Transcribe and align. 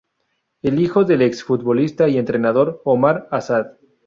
Es 0.63 0.73
hijo 0.79 1.03
del 1.03 1.21
ex 1.21 1.43
futbolista 1.43 2.09
y 2.09 2.17
entrenador 2.17 2.81
Omar 2.85 3.27
Asad. 3.29 3.73